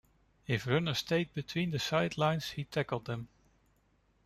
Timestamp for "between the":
1.35-1.77